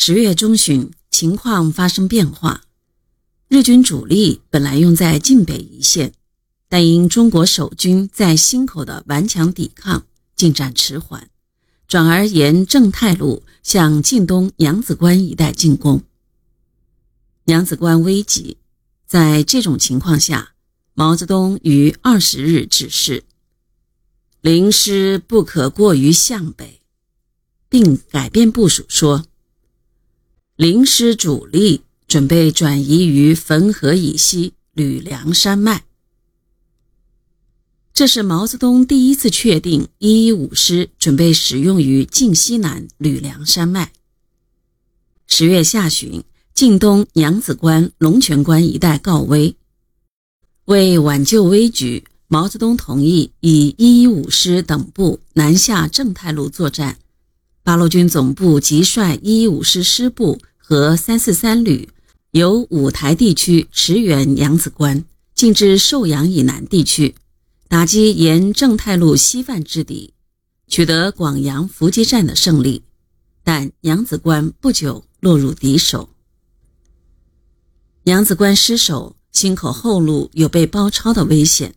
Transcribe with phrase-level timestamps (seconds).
[0.00, 2.62] 十月中旬，情况发生变化。
[3.48, 6.12] 日军主力本来用在晋北一线，
[6.68, 10.06] 但因中国守军在忻口的顽强抵抗，
[10.36, 11.28] 进展迟缓，
[11.88, 16.04] 转而沿正太路向晋东娘子关一带进攻。
[17.46, 18.56] 娘子关危急，
[19.04, 20.52] 在这种情况下，
[20.94, 23.24] 毛泽东于二十日指示：
[24.40, 26.80] 灵师不可过于向北，
[27.68, 29.26] 并改变部署说：
[30.58, 31.82] 灵师主力。
[32.08, 35.84] 准备转移于汾河以西吕梁山脉。
[37.92, 43.92] 这是毛泽东第一次确定一一五师准备使用于晋西南吕梁山脉。
[45.26, 46.24] 十月下旬，
[46.54, 49.54] 晋东娘子关、龙泉关一带告危，
[50.64, 56.96] 为挽救危局，毛泽东同意以一一五师等部南下正太路作战。
[57.62, 61.88] 八路军总部即率一一五师师部和三四三旅。
[62.32, 65.02] 由五台地区驰援娘子关，
[65.34, 67.14] 进至寿阳以南地区，
[67.68, 70.12] 打击沿正太路西犯之敌，
[70.66, 72.82] 取得广阳伏击战的胜利。
[73.42, 76.10] 但娘子关不久落入敌手。
[78.02, 81.74] 娘子关失守，忻口后路有被包抄的危险，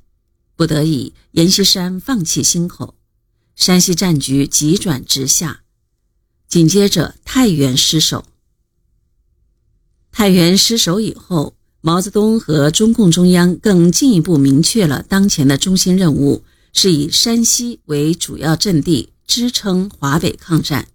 [0.58, 2.96] 不得已，阎锡山放弃忻口，
[3.56, 5.62] 山西战局急转直下。
[6.50, 8.26] 紧接着，太原失守。
[10.12, 20.88] 太原失守以后，毛泽东和中共中央更进一步明确了当前的中心任务，是以山西为主要阵地，支撑华北抗战，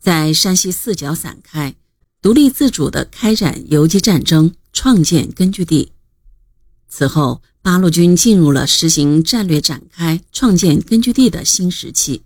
[0.00, 1.74] 在山西四角散开，
[2.22, 5.92] 独立自主地开展游击战争，创建根据地。
[6.88, 12.22] 此后，八路军进入了实行战略展开、创建根据地的新时期。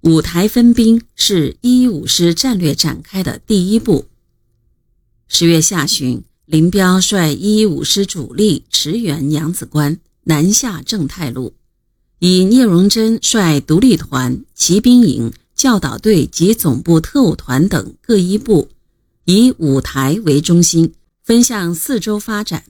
[0.00, 4.06] 五台分兵是一一五师战略展开的第一步。
[5.36, 11.54] 十月下旬，林彪率一一五师主力驰援娘子关，南下正太路，
[12.20, 18.68] 以聂荣臻率独立团、骑兵营、教导队及总部特务团等各一部，
[19.24, 20.94] 以五台为中心，
[21.24, 22.66] 分向四周发展。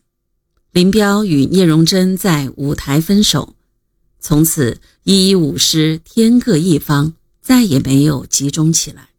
[0.72, 3.54] 林彪与聂荣臻在五台分手，
[4.20, 9.10] 从此一一五师天各一方，再也没有集中起来。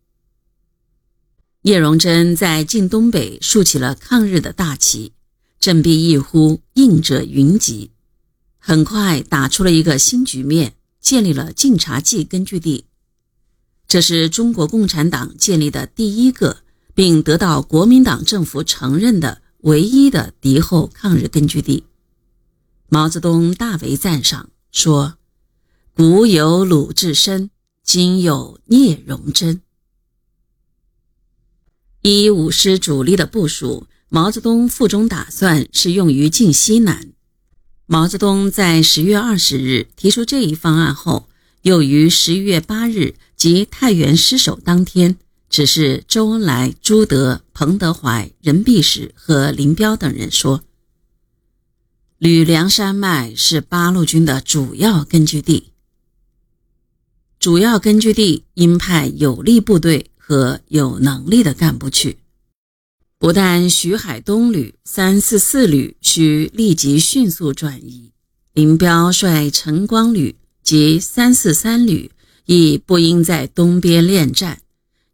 [1.66, 5.14] 聂荣臻在晋东北竖起了抗日的大旗，
[5.60, 7.90] 振臂一呼，应者云集，
[8.60, 12.86] 很快打出了一个新局面，建立了晋察冀根据地。
[13.88, 16.58] 这是中国共产党建立的第一个，
[16.94, 21.84] 并得到国民党政府承认的唯一的敌后抗日根据地。
[22.90, 25.16] 毛泽东大为赞赏，说
[25.98, 27.50] ：“古有鲁智深，
[27.84, 29.62] 今有聂荣臻。”
[32.08, 37.12] 一五师主力的部署，毛泽东腹中打算是用于晋西南。
[37.88, 41.28] 毛泽东在十月二十日提出这一方案后，
[41.64, 45.18] 又于十一月八日即太原失守当天，
[45.50, 50.62] 指示周恩来、朱德、彭德怀、任弼时和林彪等人说
[52.20, 55.72] ：“吕梁山脉是八路军的主要根据地，
[57.40, 62.18] 主要根据地应派有力部队。”和有能力的干部去，
[63.20, 68.10] 不但徐海东旅、三四四旅需立即迅速转移，
[68.54, 72.10] 林彪率陈光旅及三四三旅
[72.46, 74.64] 亦不应在东边恋战，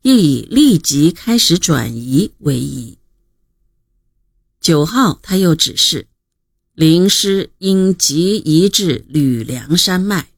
[0.02, 2.98] 亦以立即开始转移为宜。
[4.62, 6.08] 九号，他又指示，
[6.74, 10.30] 灵师应即移至吕梁山脉，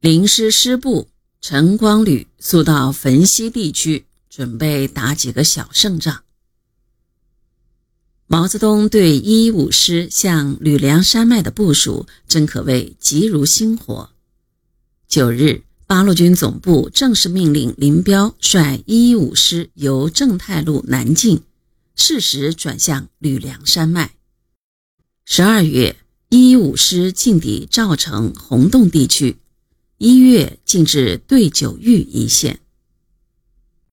[0.00, 1.11] 灵师师部。
[1.42, 6.22] 陈光旅速到汾西地区，准备打几个小胜仗。
[8.28, 14.10] 毛泽东对一一五师向吕梁山脉的部署，真可谓急如星火。
[15.08, 21.42] 九日，八路军总部正式命令林彪率一一五师由正太路南进，
[21.96, 24.14] 适时转向吕梁山脉。
[25.24, 25.96] 十二月，
[26.28, 29.38] 一一五师进抵赵城、洪洞地区。
[30.02, 32.61] 一月进至对九峪一线。